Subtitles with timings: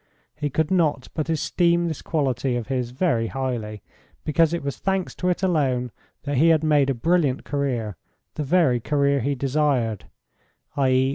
[0.35, 3.83] He could not but esteem this quality of his very highly,
[4.23, 5.91] because it was thanks to it alone
[6.23, 7.97] that he had made a brilliant career,
[8.33, 10.05] the very career he desired,
[10.75, 11.09] i.e.